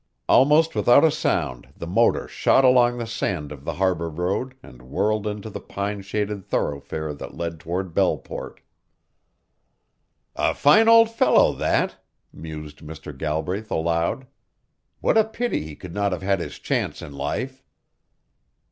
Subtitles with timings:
[0.27, 4.81] Almost without a sound the motor shot along the sand of the Harbor Road and
[4.81, 8.61] whirled into the pine shaded thoroughfare that led toward Belleport.
[10.35, 11.97] "A fine old fellow that!"
[12.33, 13.15] mused Mr.
[13.15, 14.25] Galbraith aloud.
[15.01, 17.61] "What a pity he could not have had his chance in life."